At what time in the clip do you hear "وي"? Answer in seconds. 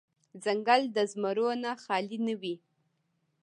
2.41-2.55